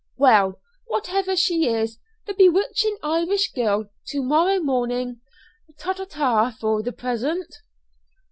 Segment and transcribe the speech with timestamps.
[0.17, 5.21] "Well, whatever she is the bewitching Irish girl to morrow morning.
[5.77, 7.57] Ta ta for the present."